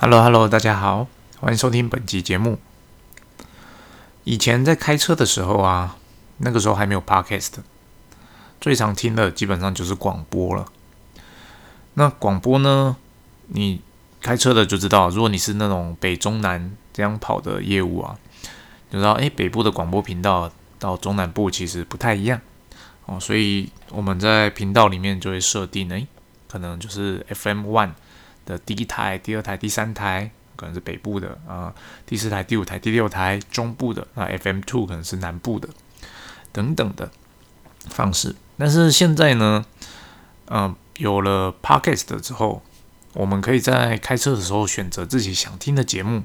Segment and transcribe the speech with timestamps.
[0.00, 1.08] Hello，Hello，大家好，
[1.40, 2.60] 欢迎收听本期节目。
[4.22, 5.96] 以前在开车的时候啊，
[6.36, 7.54] 那个时候还没有 Podcast，
[8.60, 10.66] 最常听的基本上就是广播了。
[11.94, 12.94] 那广播呢，
[13.48, 13.80] 你
[14.20, 18.16] 开车的就知道，如果你是那种北中南这样跑的业务啊，
[18.92, 22.40] 就知道哎，北部的广播频道到中南部其实不太一样
[23.06, 26.06] 哦，所以我们在频道里面就会设定哎，
[26.48, 27.94] 可能就是 FM One。
[28.48, 31.72] 的第一台、第二台、第三台可能是北部的啊，
[32.06, 35.68] 第四台、第五台、第六台中部的，那 FM two 可能是南部的
[36.50, 37.10] 等等的
[37.90, 38.34] 方式。
[38.56, 39.66] 但是现在呢，
[40.46, 42.62] 嗯，有了 Podcast 之后，
[43.12, 46.22] 我们可以在开车的时候选择自己想听的节目，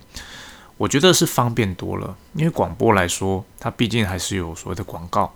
[0.77, 2.15] 我觉得是方便多了。
[2.33, 5.35] 因为广播来说，它毕竟还是有所谓的广告，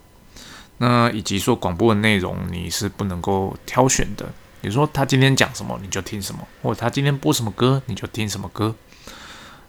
[0.77, 4.31] 那以及说广播的内容你是不能够挑选的。
[4.61, 8.75] 比如说他今天讲什么，你就听什么；或者他今天播什么歌，你就听什么歌。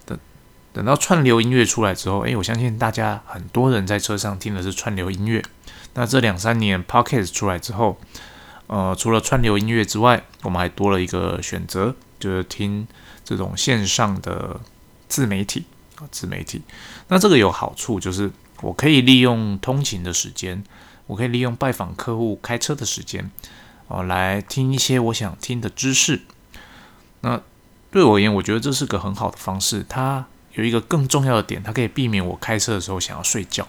[0.05, 0.17] 等
[0.73, 5.43] 等到串流音乐出来之后，诶，我相信大家很多人在车上听的是串流音乐。
[5.93, 7.99] 那这两三年 Podcast 出来之后，
[8.67, 12.87] 呃，除了串流音乐之外，我们还多了一个选择，就是听
[13.23, 14.59] 这种线上的
[15.07, 16.61] 自媒体啊，自媒体。
[17.07, 20.63] 那这个有好处，就是我可以利用通勤的时间，
[21.07, 23.29] 我可以利用拜访客户开车的时间。
[23.89, 26.21] 哦，来听一些我想听的知识。
[27.21, 27.41] 那
[27.91, 29.83] 对我而言，我觉得这是个很好的方式。
[29.89, 33.67] 它有一个更重要的点，它可以避免我开车的时候想要睡觉。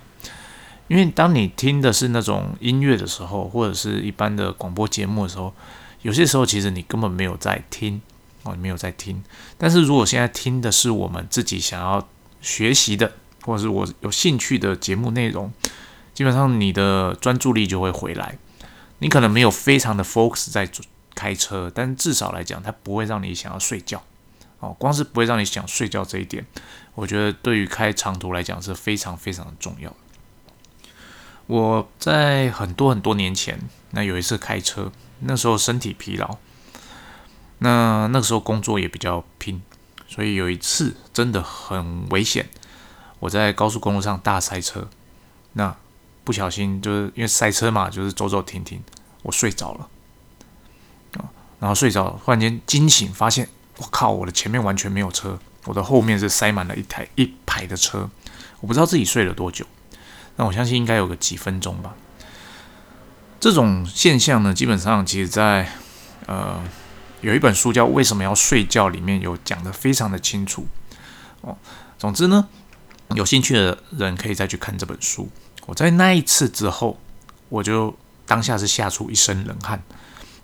[0.88, 5.54] 因为当你听的是那种音乐的时候，或者是一般的广播节目的时候，
[6.02, 8.02] 有些时候其实你根本没有在听
[8.42, 9.22] 哦，你没有在听。
[9.56, 12.06] 但是如果现在听的是我们自己想要
[12.42, 13.12] 学习的，
[13.46, 15.50] 或者是我有兴趣的节目内容，
[16.12, 18.36] 基本上你的专注力就会回来。
[19.01, 20.70] 你可能没有非常的 focus 在
[21.15, 24.03] 开车，但至少来讲，它不会让你想要睡觉。
[24.61, 26.47] 哦，光是不会让你想睡觉这一点，
[26.95, 29.95] 我觉得对于开长途来讲是非常非常的重要。
[31.47, 33.59] 我在很多很多年前，
[33.91, 36.37] 那有一次开车，那时候身体疲劳，
[37.59, 39.62] 那那个时候工作也比较拼，
[40.06, 42.49] 所以有一次真的很危险，
[43.21, 44.89] 我在高速公路上大塞车，
[45.55, 45.75] 那。
[46.30, 48.80] 不小心就是因为塞车嘛，就是走走停停，
[49.24, 49.88] 我睡着了，
[51.58, 53.48] 然后睡着，忽然间惊醒，发现
[53.78, 58.08] 我靠，我的前面完全没有车，我的后面是塞满了一台一排的车，
[58.60, 59.66] 我不知道自己睡了多久，
[60.36, 61.96] 那我相信应该有个几分钟吧。
[63.41, 65.68] 这种现象呢，基本上其实在
[66.26, 66.62] 呃
[67.22, 70.64] 有一本书叫《为什么要睡觉》里面有讲的非常的清楚
[71.41, 71.58] 哦。
[71.98, 72.47] 总之呢，
[73.16, 75.28] 有兴趣的人可以再去看这本书。
[75.66, 76.98] 我在那一次之后，
[77.48, 79.81] 我就当下是吓出一身冷汗，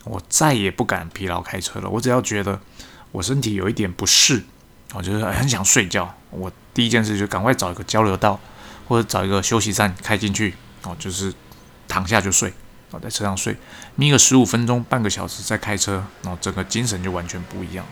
[0.05, 1.89] 我再也不敢疲劳开车了。
[1.89, 2.61] 我只要觉得
[3.11, 4.45] 我身体有一点不适，
[4.95, 8.39] 我就是很想睡觉，我第一件事就赶快找一个交流道
[8.87, 10.55] 或者找一个休息站开进去，
[10.85, 11.35] 哦，就是
[11.89, 12.53] 躺下就睡，
[12.93, 13.57] 哦，在车上睡，
[13.97, 17.85] 眯个十五分钟、半个小时再开车，然后整个精神就完全不一样。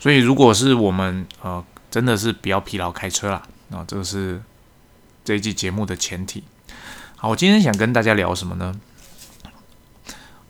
[0.00, 4.42] 所以如果是我们呃真的是比较疲劳开车啦，啊，这个是。
[5.24, 6.44] 这一季节目的前提，
[7.16, 8.78] 好，我今天想跟大家聊什么呢？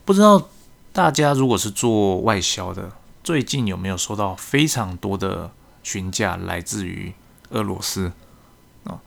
[0.03, 0.49] 不知道
[0.91, 2.91] 大家如果是做外销的，
[3.23, 7.13] 最近有没有收到非常多的询价来自于
[7.51, 8.11] 俄罗斯
[8.83, 8.99] 啊？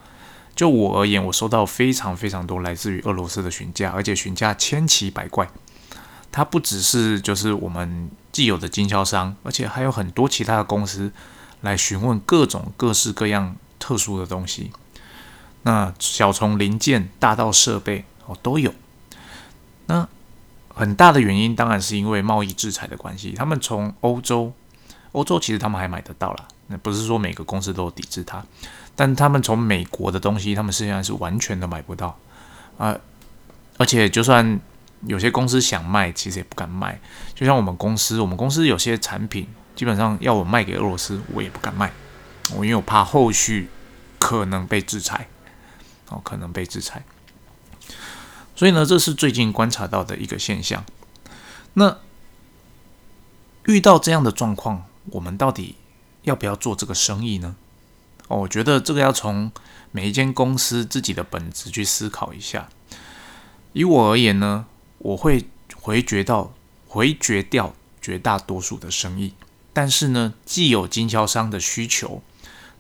[0.57, 5.51] 就我而言，我收到非常非常多来自于俄罗斯的询价，而且询价千奇百怪。
[6.33, 11.13] 它不只是就是我们既有的经销商，而且还有很多其他的公司
[11.61, 14.71] 来询问各种各式各样特殊的东西。
[15.63, 18.73] 那小从零件大到设备哦都有，
[19.87, 20.09] 那
[20.69, 23.33] 很大的原因当然是因为贸易制裁的关系。
[23.33, 24.53] 他们从欧洲，
[25.13, 28.43] 欧洲其实他们还买得到啦，那不是说每个公司都抵制它，
[28.95, 32.17] 但他们从美国的东西，他们实际上是完全的买不到
[32.79, 32.97] 啊。
[33.77, 34.59] 而且就算
[35.07, 36.99] 有些公司想卖，其实也不敢卖。
[37.35, 41.93] 就像我们公司，我们公司有些产品基本上要我卖给俄罗斯，我也不敢卖，
[42.55, 43.69] 我因为我怕后续
[44.19, 45.27] 可能被制裁。
[46.11, 47.05] 哦，可能被制裁，
[48.57, 50.83] 所以呢，这是最近观察到的一个现象。
[51.75, 51.99] 那
[53.67, 55.77] 遇到这样的状况，我们到底
[56.23, 57.57] 要不要做这个生意呢？
[58.29, 59.53] 哦，我觉得这个要从
[59.93, 62.71] 每一间公司自己的本质去思考一下。
[63.75, 64.65] 以我而言呢，
[64.97, 65.47] 我会
[65.77, 66.55] 回绝到
[66.87, 69.35] 回绝掉绝大多数的生意，
[69.75, 72.23] 但是呢，既有经销商的需求，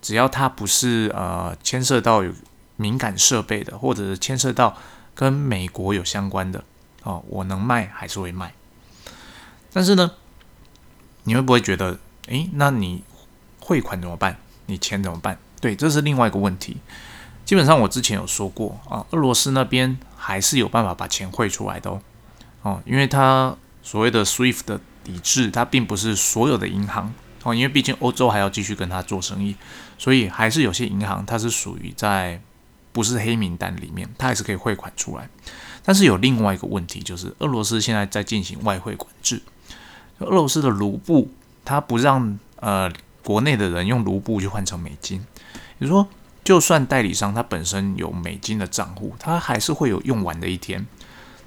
[0.00, 2.32] 只要它不是呃牵涉到有。
[2.78, 4.74] 敏感设备的，或者是牵涉到
[5.14, 6.64] 跟美国有相关的
[7.02, 8.54] 哦，我能卖还是会卖。
[9.72, 10.12] 但是呢，
[11.24, 11.98] 你会不会觉得
[12.28, 13.02] 诶，那你
[13.60, 14.38] 汇款怎么办？
[14.66, 15.38] 你钱怎么办？
[15.60, 16.78] 对，这是另外一个问题。
[17.44, 22.00] 基本上我之前有说过啊，俄罗斯那边还是有办法把钱汇出来的哦，
[22.62, 29.56] 哦，因为它所谓的 SWIFT 的抵制，它并不是所有的银行哦，因为毕竟欧洲还要继续跟他做生意，
[29.96, 32.40] 所以还是有些银行它是属于在
[32.92, 35.28] 不是黑名单里面，它还是可以汇款出来。
[35.84, 39.42] 但是有另外一个问题，就是俄罗斯现在在进行外汇管制，
[40.18, 41.30] 俄罗斯的卢布
[41.64, 42.92] 它不让呃
[43.22, 45.20] 国内的人用卢布去换成美金，
[45.78, 46.08] 比如说。
[46.44, 50.86] 就算代理商他本身有美金的账户，他还是会有用完的一天。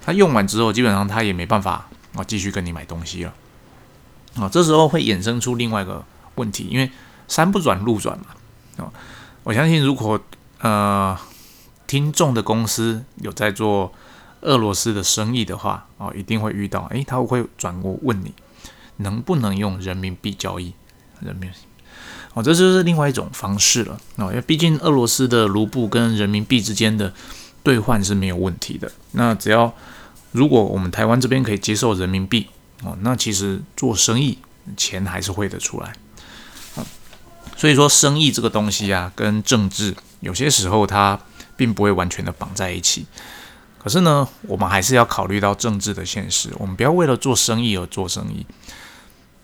[0.00, 3.34] 他用完之后，基本上他也没办法啊继续跟你买东西了。
[4.36, 6.04] 啊，这时候会衍生出另外一个
[6.36, 6.88] 问题，因为
[7.26, 8.26] 山不转路转嘛。
[8.76, 8.92] 啊，
[9.42, 10.20] 我相信如果
[10.60, 11.18] 呃
[11.92, 13.92] 听众的公司有在做
[14.40, 18.32] 俄罗斯的生意的话，啊，一定会遇到，诶，他会转过问你
[18.96, 20.72] 能不能用人民币交易，
[21.20, 21.56] 人民币。
[22.32, 27.12] 哦，这就是另外一种方式了哦，因为毕竟俄罗斯的卢布跟人民币之间的
[27.62, 28.90] 兑换是没有问题的。
[29.10, 29.74] 那只要
[30.30, 32.48] 如果我们台湾这边可以接受人民币
[32.82, 34.38] 哦，那其实做生意
[34.78, 35.92] 钱还是汇得出来。
[37.54, 41.20] 所以说生意这个东西啊，跟政治有些时候它
[41.56, 43.06] 并不会完全的绑在一起。
[43.78, 48.46] 可是呢，我们还是要考虑到政治的现实，我们不要为了做生意而做生意。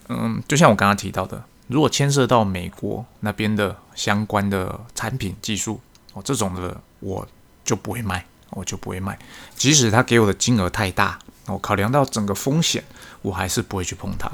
[0.09, 1.43] 嗯，就像我刚刚提到的。
[1.67, 5.79] 如果牵涉到美国那边的相关的产品技术
[6.15, 7.29] 哦，这种的我
[7.63, 9.19] 就不会卖，我就不会卖。
[9.55, 12.83] 即使他给我的金额太大，我考量到整个风险，
[13.21, 14.31] 我还是不会去碰它。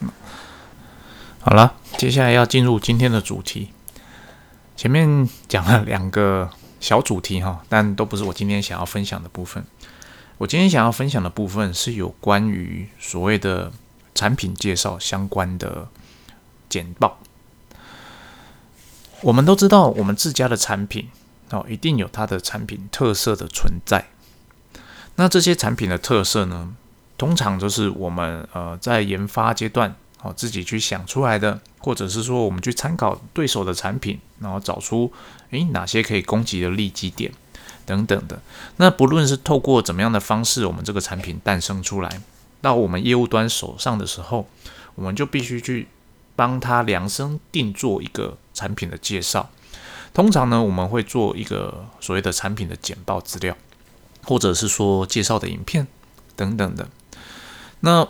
[0.00, 0.10] 嗯
[1.40, 3.70] 好了，接下来要进入今天的主题。
[4.76, 6.50] 前面讲了两个
[6.84, 9.64] 小主题哈，但都不是我今天想要分享的部分。
[10.36, 13.72] 我今天想要分享的部分是有关于所谓的
[14.14, 15.88] 产品介绍相关的。
[16.68, 17.18] 简报，
[19.20, 21.08] 我们都知道，我们自家的产品
[21.50, 24.06] 哦，一定有它的产品特色的存在。
[25.14, 26.74] 那这些产品的特色呢，
[27.16, 35.12] 通常就是我们呃在研发阶段哦自己去想出来的，或者是说我们去参考对手的产品，然后找出
[35.50, 37.30] 诶哪些可以攻击的利基点
[37.86, 38.42] 等等的。
[38.78, 42.20] 那不论是透过怎么样的方式，我们这个产品诞生出来，
[42.60, 44.48] 到我们业务端手上的时候，
[44.96, 45.86] 我们就必须去。
[46.36, 49.50] 帮他量身定做一个产品的介绍，
[50.12, 53.56] 通常呢，我们会做一个所谓的产品的简报资料，
[54.24, 55.86] 或者是说介绍的影片
[56.34, 56.88] 等等的。
[57.78, 58.08] 那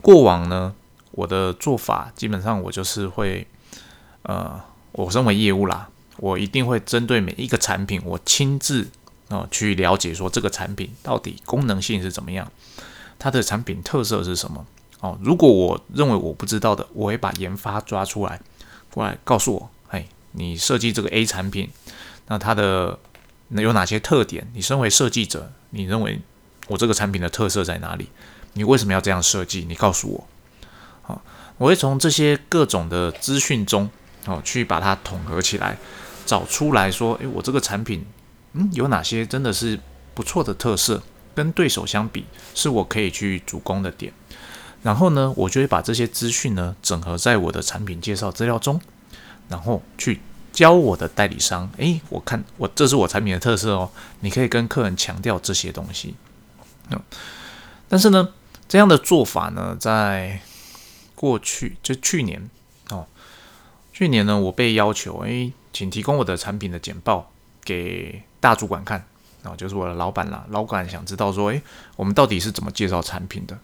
[0.00, 0.74] 过往呢，
[1.12, 3.46] 我的做法基本上我就是会，
[4.22, 4.60] 呃，
[4.92, 8.88] 我身为业务啦，我一定会针对每一个产品，我亲自
[9.28, 12.50] 啊去了解说这个产品到底功能性是怎么样，
[13.18, 14.66] 它的产品特色是什么。
[15.00, 18.38] 哦，如果我认为我不知道的，我会把研发抓出来，
[18.92, 21.70] 过来告诉我，哎，你设计这个 A 产品，
[22.26, 22.98] 那它的
[23.48, 24.46] 那有哪些特点？
[24.52, 26.20] 你身为设计者，你认为
[26.68, 28.10] 我这个产品的特色在哪里？
[28.52, 29.64] 你为什么要这样设计？
[29.66, 30.26] 你告诉我。
[31.58, 33.88] 我会从这些各种的资讯中，
[34.26, 35.76] 哦，去把它统合起来，
[36.26, 38.04] 找出来说，诶，我这个产品，
[38.52, 39.78] 嗯，有哪些真的是
[40.14, 41.02] 不错的特色，
[41.34, 42.24] 跟对手相比，
[42.54, 44.12] 是我可以去主攻的点。
[44.82, 48.80] 然后呢，我就会把这些资讯呢整合在我的产品介绍资料中，
[49.48, 50.20] 然后去
[50.52, 51.70] 教我的代理商。
[51.76, 53.90] 诶，我看我这是我产品的特色哦，
[54.20, 56.14] 你可以跟客人强调这些东西。
[56.88, 56.98] 嗯，
[57.90, 58.30] 但是呢，
[58.66, 60.40] 这样的做法呢，在
[61.20, 62.48] 过去就去年
[62.88, 63.06] 哦，
[63.92, 67.30] 去年呢，我被要求诶，请提供我的产品的简报
[67.62, 69.04] 给大主管看，
[69.42, 70.46] 然后就是我的老板啦。
[70.48, 71.60] 老板想知道说，诶，
[71.96, 73.58] 我们到底是怎么介绍产品的？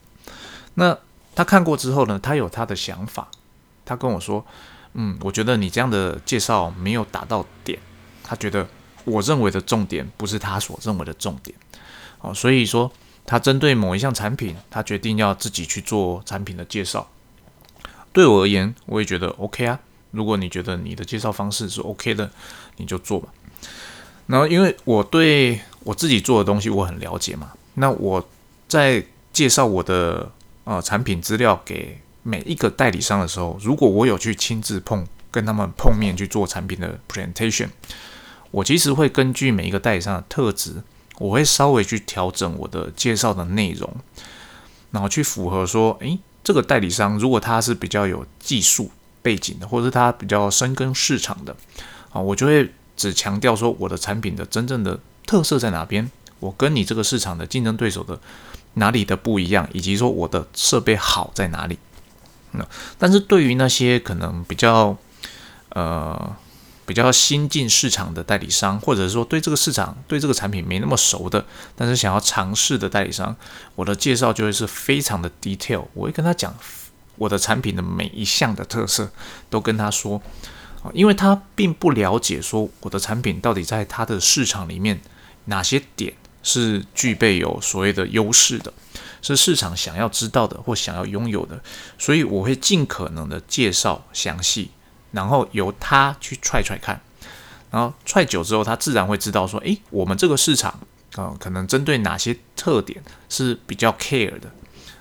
[0.75, 0.99] 那
[1.35, 3.31] 他看过之后呢，他有他的想法，
[3.87, 4.45] 他跟我说
[4.93, 7.79] ：“嗯，我觉得你这样的介绍没有打到点。
[8.23, 8.69] 他觉得
[9.05, 11.57] 我认为的重点不是他所认为的重点。
[12.21, 12.93] 哦，所以说
[13.25, 17.09] 他针对某一项产品，他决定要自己去做产品的介绍。
[18.17, 19.79] 对我而言，我也觉得 OK 啊。
[20.13, 22.31] 如果你觉得你的介绍方式是 OK 的，
[22.79, 23.29] 你就做吧。
[24.27, 28.27] 然后，因为我对我自己做的东西我很了解嘛，那我
[28.67, 29.05] 在
[29.35, 30.33] 介绍我的。
[30.69, 37.69] 呃，产品资料给每一个代理商的时候，如果我有去亲自碰，跟他们碰面去做产品的 presentation，
[38.51, 40.83] 我其实会根据每一个代理商的特质，
[41.19, 43.89] 我会稍微去调整我的介绍的内容，
[44.91, 48.89] 然后去符合说，诶，这个代理商如果他是比较有技术
[49.21, 51.57] 背景的，或者是他比较深耕市场的，
[52.13, 58.21] 啊，我就会只强调说我的产品的真正的特色在哪边，我跟你这个市场的竞争对手的。
[58.79, 61.79] 哪里的不一样，以及说我的设备好在哪里？
[62.51, 64.95] 那但是对于那些可能比较
[65.71, 66.37] 呃
[66.87, 73.37] 比较新进市场的代理商，或者说对这个市场对这个产品没那么熟的，但是想要尝试的代理商，
[73.75, 76.57] 我的介绍就会是非常的 detail，我会跟他讲
[77.17, 79.11] 我的产品的每一项的特色，
[79.51, 80.23] 都跟他说，
[80.95, 85.01] 因为他并不了解说我的产品到底在他的市场里面
[85.47, 88.73] 哪些点是具备有所谓的优势的。
[89.23, 91.61] 是市场想要知道的或想要拥有的，
[91.99, 94.71] 所以我会尽可能的介绍详细，
[95.13, 97.01] 然后由他去踹踹看，
[97.71, 100.79] 然后踹久之后，他自然会知道说，诶，我们这个市场
[101.15, 104.51] 啊，可能针对哪些特点是比较 care 的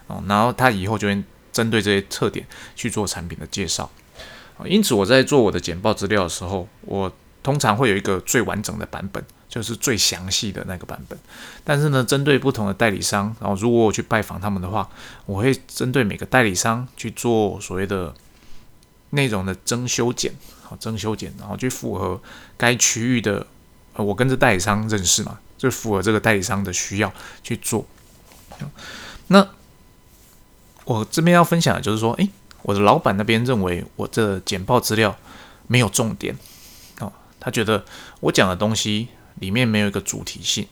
[0.07, 2.45] 哦，然后他以后就会针对这些特点
[2.75, 3.89] 去做产品的介绍。
[4.65, 7.11] 因此我在做我的简报资料的时候，我
[7.43, 9.23] 通常会有一个最完整的版本。
[9.47, 11.17] 就是最详细的那个版本，
[11.63, 14.89] 但是呢，针对不同的代理商，然后如果我去拜访他们的话，
[15.25, 18.13] 我会针对每个代理商去做所谓的
[19.15, 20.31] 内容的增修剪，
[20.61, 22.21] 好增修剪，然后去符合
[22.55, 23.47] 该区域的，
[23.93, 27.85] 我跟着代理商认识嘛，就符合这个代理商的需要去做。
[29.27, 29.47] 那
[30.83, 32.29] 我这边要分享的就是说，诶，
[32.61, 35.17] 我的老板那边认为我这简报资料
[35.65, 36.37] 没有重点，
[36.99, 37.83] 哦，他觉得
[38.19, 39.07] 我讲的东西。
[39.41, 40.65] 里面没有一个主题性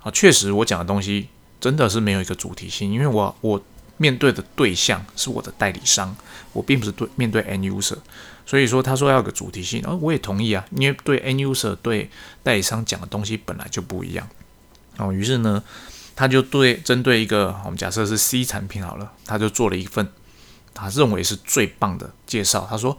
[0.00, 1.28] 啊，确实我讲的东西
[1.60, 3.62] 真的是没有一个主题性，因为我我
[3.96, 6.14] 面对的对象是我的代理商，
[6.52, 7.96] 我并不是对面对 n user
[8.46, 12.10] 所以说他说要有个主题性，而我也同意啊，因为对 n user 对
[12.42, 14.28] 代理商讲的东西本来就不一样
[14.98, 15.62] 哦，于是呢，
[16.14, 20.08] 他就对针对一个我们假设是 C 产品好了，他就做了一份
[20.74, 22.96] 他认为是最棒的介绍，他说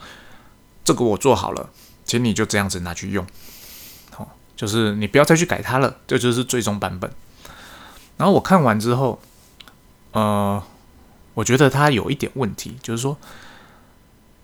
[0.83, 1.69] 这个我做好了，
[2.05, 3.25] 请你就这样子拿去用。
[4.17, 7.11] 哦就是你不要再去改它了，这就是最终版本。
[8.15, 9.21] 然后我看完之后，
[10.13, 10.63] 呃，
[11.35, 13.15] 我觉得它有一点问题，就是说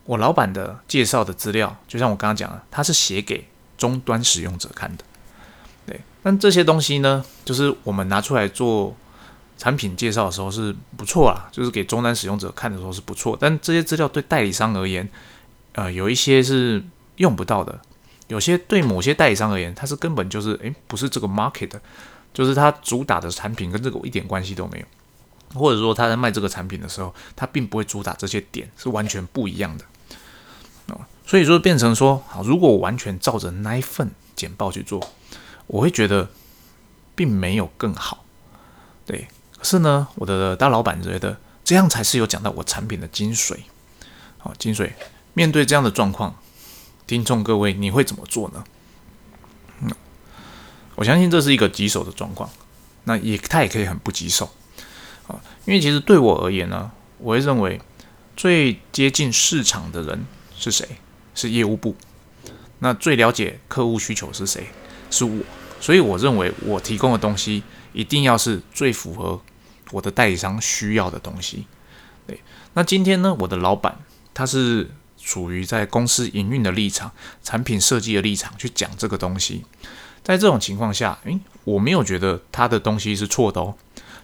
[0.06, 5.04] 我老板的介绍的资料，就像我刚刚讲的，他是写给终端使用者看的。
[5.88, 8.96] 对，但这些东西呢，就是我们拿出来做
[9.58, 13.38] 产品介绍的时候是不错啦，就是给终端使用者看的时候是不错。
[13.40, 15.10] 但这些资料对代理商而言，
[15.74, 16.84] 呃，有一些是
[17.16, 17.80] 用不到的。
[18.28, 21.82] 有些对某些代理商而言，他是根本就是诶，不是这个 market 的，
[22.34, 24.86] 就是他主打的产品跟这个一点关系都没有，
[25.54, 29.86] 或者说他在卖这个产品的时候，他并不会主打这些点，是完全不一样的
[30.88, 31.02] 哦。
[31.26, 35.12] 所以说变成说，好，如果我完全照着那一份简报去做，
[35.68, 36.30] 我会觉得
[37.16, 38.26] 并没有更好，
[39.06, 39.28] 对。
[39.58, 43.58] 可是呢，我的大老板觉得这样才是有讲到我产品的精髓，
[44.38, 44.92] 好，精髓。
[45.34, 46.36] 面对这样的状况。
[47.08, 48.64] 听众各位，你会怎么做呢？
[49.82, 49.92] 嗯，
[50.96, 52.50] 我相信这是一个棘手的状况。
[53.04, 54.50] 那也，他也可以很不棘手
[55.28, 55.40] 啊。
[55.66, 57.80] 因为其实对我而言呢，我会认为
[58.36, 60.26] 最接近市场的人
[60.56, 60.88] 是谁？
[61.36, 61.96] 是业务部。
[62.80, 64.68] 那最了解客户需求是谁？
[65.10, 65.44] 是我。
[65.80, 67.64] 所以我认为我提供的东西
[67.94, 69.42] 一定要是最符合
[69.92, 71.66] 我的代理商需要的东西。
[72.28, 72.40] 对。
[72.74, 74.00] 那今天呢，我的老板
[74.34, 74.90] 他是。
[75.24, 77.12] 处于在公司营运的立场、
[77.44, 79.64] 产品设计的立场去讲这个东西，
[80.24, 83.76] 在这种情况下，诶，我没有觉得他的东西是错的哦，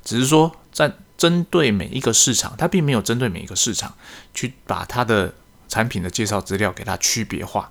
[0.03, 3.95] 只是说在针对每一个市场，他并没有针对每一个市场
[4.35, 5.33] 去把他的
[5.67, 7.67] 产品的介绍资料给它区别化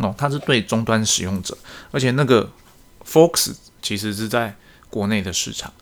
[0.00, 1.56] 哦，他是对终端使用者，
[1.90, 2.50] 而且那个
[3.06, 4.54] Fox 其实是在
[4.90, 5.72] 国内的市场，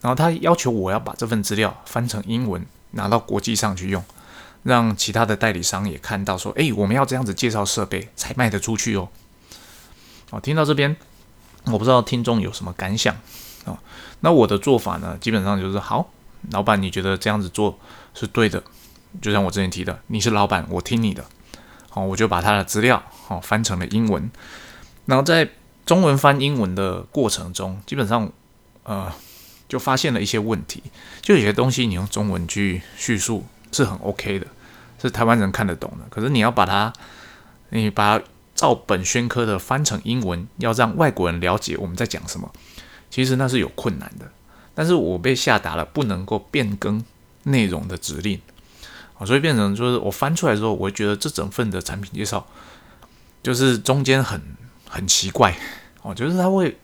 [0.00, 4.04] 然后他要求我要把这份资料翻成英文拿到国际上去用。
[4.64, 9.08] 让其他的代理商也看到，说：“哎，我们要这样子介绍设备才卖得出去哦。”
[10.30, 10.96] 哦，听到这边，
[11.64, 13.16] 我不知道听众有什么感想
[13.64, 13.78] 啊？
[14.20, 16.10] 那我的做法呢，基本上就是：好，
[16.50, 17.78] 老板，你觉得这样子做
[18.14, 18.62] 是对的？
[19.20, 21.24] 就像我之前提的，你是老板，我听你的。
[21.90, 24.30] 好，我就把他的资料好翻成了英文。
[25.06, 25.48] 然后在
[25.84, 28.30] 中文翻英文的过程中，基本上
[28.84, 29.12] 呃，
[29.68, 30.82] 就发现了一些问题。
[31.20, 33.44] 就有些东西你用中文去叙述。
[33.74, 34.46] 是很 OK 的，
[35.00, 36.04] 是台湾人看得懂的。
[36.10, 36.92] 可是你要把它，
[37.70, 42.52] 你把它照本宣科的翻成英文，要让外国人了解我们在讲什么，
[43.12, 44.26] 其实那是有困难的。
[44.74, 47.04] 但是我被下达了不能够变更
[47.42, 48.40] 内容的指令，
[49.18, 52.46] 啊，所以变成就是我翻出来之后，我觉得这整份的产品介绍
[53.42, 54.40] 就是中间很
[54.88, 55.54] 很奇怪，
[56.00, 56.74] 哦，就是它会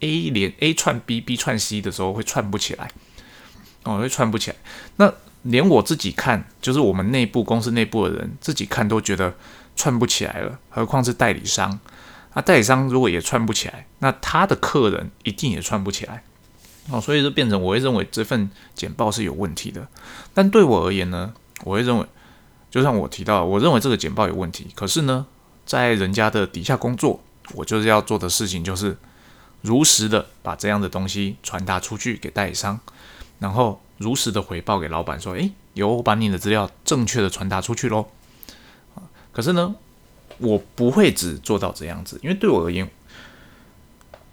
[0.00, 2.90] A 连 A 串 B，B 串 C 的时候会串不起来，
[3.84, 4.56] 哦，会串不起来。
[4.96, 5.10] 那
[5.44, 9.34] 连我自己看，就是我们内部公司内部的人自己看都觉得
[9.74, 11.80] 串不起来了，何况是代理商？
[12.38, 16.22] 那代理商如果也串不起来，那他的客人一定也串不起来
[16.88, 17.00] 哦。
[17.00, 19.88] 所以就变成我会认为这份简报是有问题的。
[20.32, 22.06] 但对我而言呢，我会认为
[22.70, 25.26] 就像我提到，我认为这个简报有问题，可是呢，
[25.66, 27.20] 在人家的底下工作，
[27.54, 28.96] 我就是要做的事情就是
[29.62, 32.78] 如实的把这样的东西传达出去给代理商，
[33.40, 38.06] 然后如实的回报给老板说，诶，有我把你的资料正确的传达出去喽。
[39.32, 39.74] 可是呢，
[40.38, 42.88] 我不会只做到这样子，因为对我而言，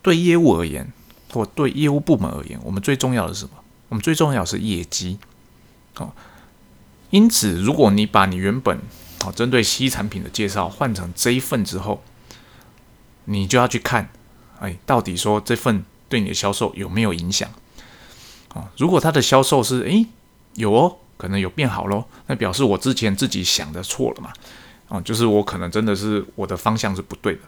[0.02, 0.92] 对业务而言，
[1.32, 3.52] 或对业务部门而言，我们最重要的是什么？
[3.90, 5.20] 我们最重要是业绩。
[5.94, 6.16] 好。
[7.12, 8.78] 因此，如果你把你原本
[9.20, 12.04] 啊针对 C 产品的介绍换成这一份之后，
[13.26, 14.10] 你就要去看，
[14.60, 17.50] 哎，到底说这份对你的销售有没有影响？
[18.54, 20.06] 啊，如果它的销售是哎
[20.56, 24.34] 有哦，可能有变好喽，那表示我之前自己想的错了嘛？
[24.88, 27.42] 啊，就是我可能真的是我的方向是不对的，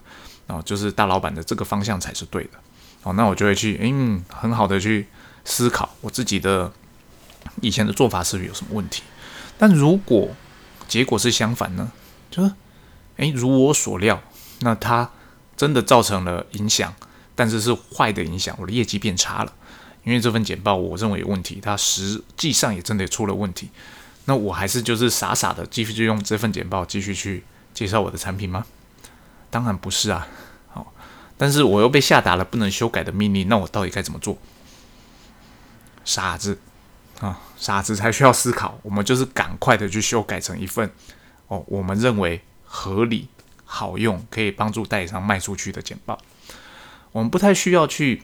[0.53, 2.51] 啊，就是大老板的这个方向才是对的。
[3.03, 5.07] 哦，那我就会去嗯很好的去
[5.45, 6.71] 思考我自己的
[7.61, 9.03] 以前的做法是不是有什么问题。
[9.57, 10.29] 但如果
[10.87, 11.91] 结果是相反呢？
[12.29, 12.51] 就是，
[13.17, 14.21] 诶，如我所料，
[14.61, 15.09] 那它
[15.55, 16.93] 真的造成了影响，
[17.35, 19.53] 但是是坏的影响，我的业绩变差了。
[20.03, 23.69] 因为这份简报我认为有问题，它实际上也真的出了问题。
[24.27, 27.43] 那我还是就是傻傻的继续就用这份简报继续去
[27.73, 28.65] 介绍我的产品吗？
[29.49, 30.27] 当然不是啊。
[30.67, 30.93] 好，
[31.37, 34.37] 但是我又被下达了不能修改的命令，那我到底该怎么做？
[36.03, 36.59] 傻子。
[37.21, 38.77] 啊，傻子才需要思考。
[38.83, 40.91] 我们就是赶快的去修改成一份
[41.47, 43.29] 哦，我们认为合理、
[43.63, 46.19] 好用，可以帮助代理商卖出去的简报。
[47.13, 48.21] 我们不太需要去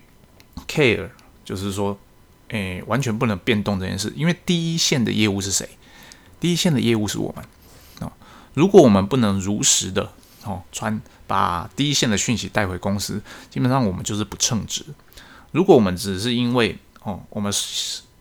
[0.67, 1.10] care，
[1.45, 1.98] 就是说，
[2.50, 4.12] 诶，完全不能变动这件事。
[4.15, 5.67] 因为第一线的业务是谁？
[6.43, 7.45] 第一线的业务是我们
[8.05, 8.12] 啊。
[8.53, 10.12] 如果我们不能如实的
[10.43, 14.83] 哦传把第一线的讯息带回公司，基本上我们就是不称职。
[15.51, 17.50] 如果我们只是因为哦，我们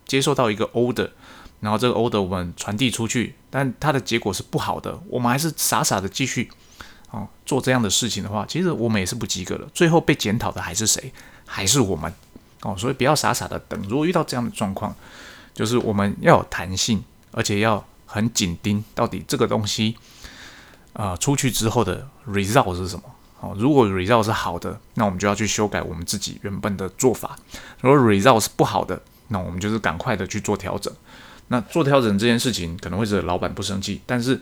[0.07, 1.11] 接受到一个 order，
[1.59, 6.49] 然后这个 order 我们传递出去，但它的结果是不好的，我们还是傻傻的继续
[7.11, 9.67] 哦做这样的事情的话，其实我们也是不及格的。
[9.75, 11.13] 最后被检讨的还是谁？
[11.45, 12.15] 还是我们
[12.61, 12.77] 哦。
[12.79, 13.83] 所以不要傻傻的等。
[13.89, 14.95] 如果遇到这样的状况，
[15.53, 19.97] 就是我们要有弹性，而且要很紧盯，到底这个东西
[20.93, 23.05] 啊出去之后的 result 是什么？
[23.41, 27.31] 哦，如果 result 是好的，那我们就要去修改我们自己原本的做法；
[27.81, 30.93] 如果 result 是不好的，那我们就是赶快的去做调整。
[31.49, 34.41] 那做调整这件事情可能会惹老板不生气，但是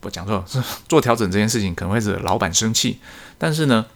[0.00, 2.98] 不讲错是 做调整这件事情可能会惹老板生气。
[3.38, 3.86] 但是呢，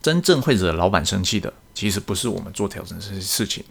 [0.00, 3.64] 真正会惹老板生气的，其实不是我们做调整这些事情，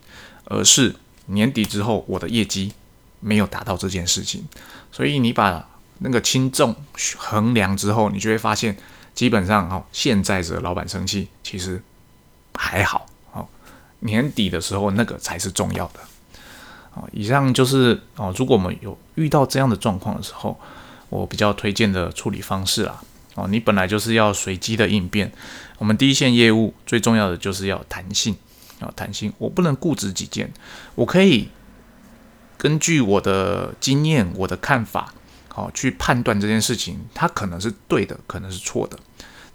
[0.46, 0.96] 而是
[1.26, 2.72] 年底之后我的业绩
[3.20, 4.48] 没有达到这件事情。
[4.92, 5.68] 所以你把
[6.00, 6.76] 那个轻重
[7.18, 8.78] 衡量之后，你就会发现，
[9.14, 11.82] 基本上哦，现在惹老板生气其实
[12.54, 13.06] 还好。
[13.32, 13.48] 哦
[14.00, 16.00] 年底的时候，那个才是重要的。
[16.94, 20.60] 啊，以上就是哦，如果我们有遇到这样的状况的时候，
[21.10, 23.02] 我比较推荐的处理方式啦。
[23.34, 25.32] 哦，你本来就是要随机的应变。
[25.78, 28.36] 我们第一线业务最重要的就是要弹性
[28.80, 29.34] 啊，弹性。
[29.38, 30.54] 我不能固执己见，
[30.94, 31.50] 我可以
[32.58, 35.14] 根据我的经验、我的看法，
[35.50, 38.98] 好去判断这件事情，它可能是对的，可能是错的。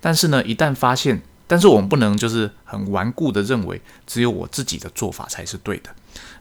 [0.01, 5.91] 但是呢，一旦发现，但是我们不能就是很顽固的认为只有我自己的做法才是对的，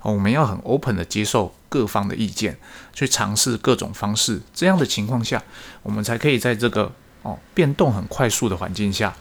[0.01, 2.57] 我们要很 open 的接受各方的意见，
[2.93, 4.41] 去尝试各种方式。
[4.53, 5.41] 这样的情况下，
[5.83, 6.91] 我们才可以在这个
[7.23, 9.15] 哦变动很快速的环境下，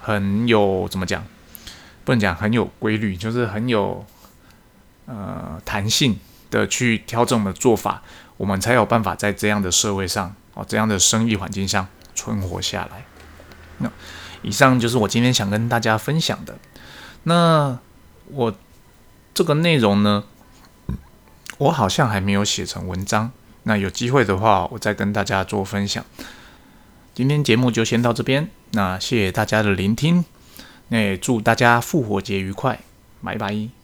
[0.00, 1.24] 很有怎么讲？
[2.04, 4.04] 不能讲很有规律，就是很有
[5.04, 6.18] 呃弹性
[6.50, 8.02] 的去调整的做法，
[8.36, 13.04] 我们才有办法在这样的社会上哦这样的生意环境下存活下来。
[13.78, 13.90] 那。
[14.40, 16.56] 以上就是我今天想跟大家分享的。
[17.24, 17.76] 那
[18.30, 18.54] 我
[19.34, 20.22] 这个内容呢，
[21.58, 23.32] 我好像还没有写成文章。
[23.64, 26.04] 那有机会的话，我再跟大家做分享。
[27.14, 28.48] 今天节目就先到这边。
[28.70, 30.24] 那谢谢大家的聆听。
[30.86, 32.78] 那也祝大家复活节愉快，
[33.20, 33.77] 拜拜。